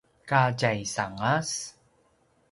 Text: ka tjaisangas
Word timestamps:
ka 0.29 0.39
tjaisangas 0.59 1.49